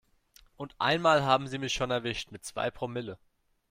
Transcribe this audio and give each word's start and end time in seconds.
Und 0.57 0.73
einmal 0.79 1.23
haben 1.23 1.47
sie 1.47 1.59
mich 1.59 1.73
schon 1.73 1.91
erwischt 1.91 2.31
mit 2.31 2.43
zwei 2.43 2.71
Promille. 2.71 3.19